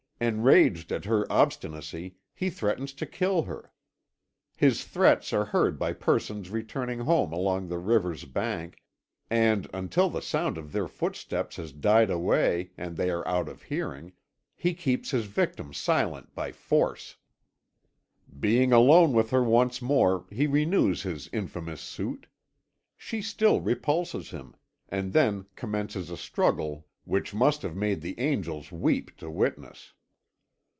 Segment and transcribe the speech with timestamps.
[0.23, 3.71] Enraged at her obstinacy, he threatens to kill her;
[4.55, 8.83] his threats are heard by persons returning home along the river's bank,
[9.31, 13.63] and, until the sound of their footsteps has died away and they are out of
[13.63, 14.13] hearing,
[14.55, 17.17] he keeps his victim silent by force.
[18.39, 22.27] "Being alone with her once more, he renews his infamous suit.
[22.95, 24.55] She still repulses him,
[24.87, 29.93] and then commences a struggle which must have made the angels weep to witness.